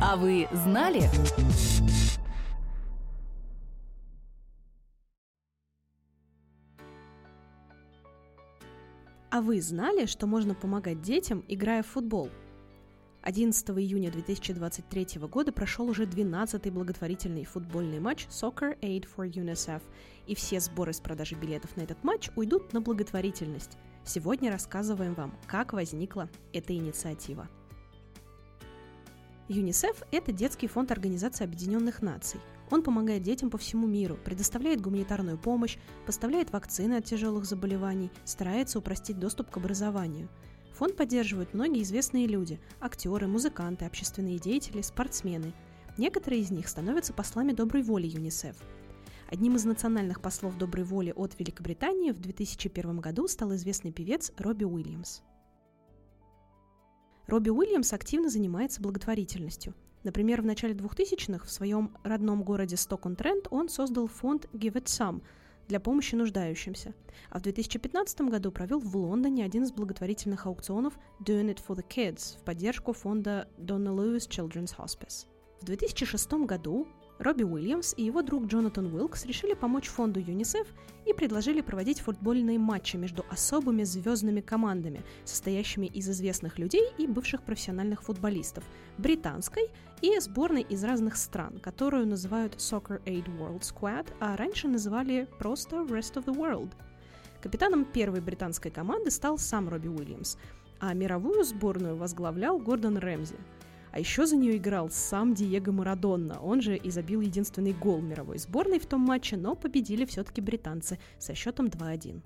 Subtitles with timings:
[0.00, 1.02] А вы знали?
[9.30, 12.30] А вы знали, что можно помогать детям, играя в футбол?
[13.22, 19.82] 11 июня 2023 года прошел уже 12-й благотворительный футбольный матч Soccer Aid for UNICEF,
[20.28, 23.76] и все сборы с продажи билетов на этот матч уйдут на благотворительность.
[24.04, 27.48] Сегодня рассказываем вам, как возникла эта инициатива.
[29.50, 32.38] ЮНИСЕФ– это детский фонд Организации Объединенных Наций.
[32.70, 38.78] Он помогает детям по всему миру, предоставляет гуманитарную помощь, поставляет вакцины от тяжелых заболеваний, старается
[38.78, 40.28] упростить доступ к образованию.
[40.74, 45.54] Фонд поддерживают многие известные люди– актеры, музыканты, общественные деятели, спортсмены.
[45.96, 48.54] Некоторые из них становятся послами доброй воли ЮНИСЕФ.
[49.30, 54.64] Одним из национальных послов доброй воли от Великобритании в 2001 году стал известный певец Робби
[54.64, 55.22] Уильямс.
[57.28, 59.74] Робби Уильямс активно занимается благотворительностью.
[60.02, 65.20] Например, в начале 2000-х в своем родном городе Сток-он-Трент он создал фонд Give It Some
[65.68, 66.94] для помощи нуждающимся,
[67.28, 71.86] а в 2015 году провел в Лондоне один из благотворительных аукционов Doing It for the
[71.86, 75.26] Kids в поддержку фонда Donna Lewis Children's Hospice.
[75.60, 76.88] В 2006 году
[77.18, 80.66] Робби Уильямс и его друг Джонатан Уилкс решили помочь фонду ЮНИСЕФ
[81.04, 87.42] и предложили проводить футбольные матчи между особыми звездными командами, состоящими из известных людей и бывших
[87.42, 88.62] профессиональных футболистов,
[88.98, 89.68] британской
[90.00, 95.76] и сборной из разных стран, которую называют Soccer Aid World Squad, а раньше называли просто
[95.76, 96.70] Rest of the World.
[97.42, 100.36] Капитаном первой британской команды стал сам Робби Уильямс,
[100.78, 103.34] а мировую сборную возглавлял Гордон Рэмзи–
[103.92, 108.38] а еще за нее играл сам Диего Марадонна, он же и забил единственный гол мировой
[108.38, 112.20] сборной в том матче, но победили все-таки британцы со счетом 2-1.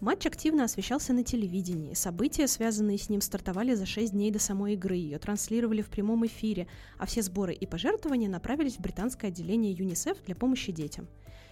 [0.00, 1.92] Матч активно освещался на телевидении.
[1.94, 4.94] События, связанные с ним, стартовали за 6 дней до самой игры.
[4.94, 10.22] Ее транслировали в прямом эфире, а все сборы и пожертвования направились в британское отделение ЮНИСЕФ
[10.24, 11.08] для помощи детям.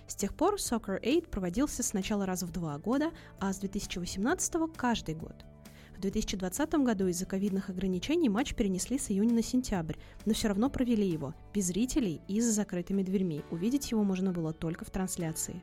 [0.07, 5.17] С тех пор Soccer Aid проводился сначала раз в два года, а с 2018 каждый
[5.17, 5.44] год–
[5.97, 9.97] в 2020 году из-за ковидных ограничений матч перенесли с июня на сентябрь,
[10.27, 13.43] но все равно провели его, без зрителей и за закрытыми дверьми.
[13.51, 15.62] Увидеть его можно было только в трансляции.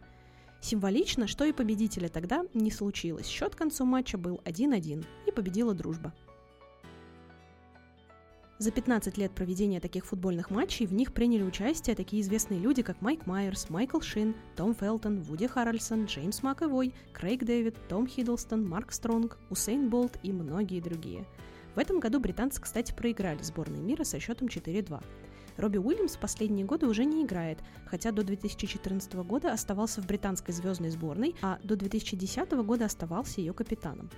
[0.59, 3.27] Символично, что и победителя тогда не случилось.
[3.27, 6.13] Счет к концу матча был 1-1, и победила дружба.
[8.63, 13.01] За 15 лет проведения таких футбольных матчей в них приняли участие такие известные люди, как
[13.01, 18.93] Майк Майерс, Майкл Шин, Том Фелтон, Вуди Харрельсон, Джеймс Маковой, Крейг Дэвид, Том Хиддлстон, Марк
[18.93, 21.25] Стронг, Усейн Болт и многие другие.
[21.75, 25.03] В этом году британцы, кстати, проиграли сборной мира со счетом 4-2.
[25.57, 30.53] Робби Уильямс в последние годы уже не играет, хотя до 2014 года оставался в британской
[30.53, 34.09] звездной сборной, а до 2010 года оставался ее капитаном.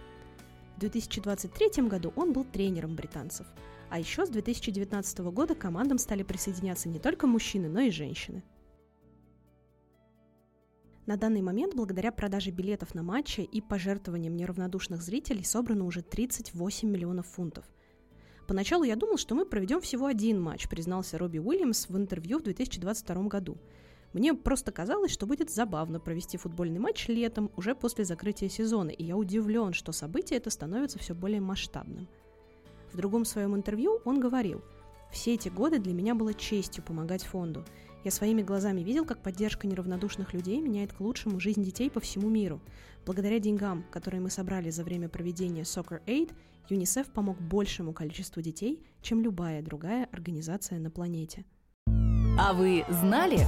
[0.76, 3.48] В 2023 году он был тренером британцев–
[3.90, 8.44] а еще с 2019 года командам стали присоединяться не только мужчины, но и женщины.
[11.06, 16.90] На данный момент, благодаря продаже билетов на матчи и пожертвованиям неравнодушных зрителей, собрано уже 38
[16.90, 17.64] миллионов фунтов.
[18.48, 22.44] Поначалу я думал, что мы проведем всего один матч, признался Робби Уильямс в интервью в
[22.44, 23.58] 2022 году.
[24.16, 29.04] Мне просто казалось, что будет забавно провести футбольный матч летом, уже после закрытия сезона, и
[29.04, 32.08] я удивлен, что событие это становится все более масштабным–
[32.96, 34.64] в другом своем интервью он говорил,
[35.12, 37.66] «Все эти годы для меня было честью помогать фонду.
[38.06, 42.30] Я своими глазами видел, как поддержка неравнодушных людей меняет к лучшему жизнь детей по всему
[42.30, 42.62] миру.
[43.06, 46.32] Благодаря деньгам, которые мы собрали за время проведения Soccer Aid,
[46.70, 51.44] ЮНИСЕФ помог большему количеству детей, чем любая другая организация на планете.
[52.38, 53.48] А вы знали?